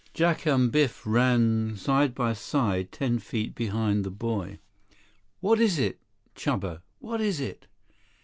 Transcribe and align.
Jack 0.15 0.47
and 0.47 0.71
Biff 0.71 1.03
ran 1.05 1.77
side 1.77 2.15
by 2.15 2.33
side, 2.33 2.91
ten 2.91 3.19
feet 3.19 3.53
behind 3.53 4.03
the 4.03 4.09
boy. 4.09 4.57
"What 5.41 5.59
is 5.59 5.77
it, 5.77 5.99
Chuba? 6.35 6.81
What 6.97 7.21
is 7.21 7.39
it?" 7.39 7.67